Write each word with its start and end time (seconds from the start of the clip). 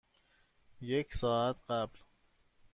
یک 0.81 1.13
ساعت 1.13 1.57
قبل. 1.69 1.93